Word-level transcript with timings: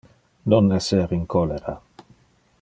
Non 0.51 0.65
esser 0.79 1.09
in 1.17 1.23
cholera. 1.33 1.73